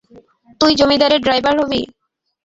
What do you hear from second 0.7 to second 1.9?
জমিদারের ড্রাইভার হবি?